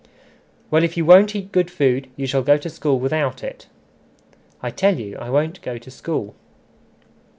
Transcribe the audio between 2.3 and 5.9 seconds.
go to school without it." "I tell you I won't go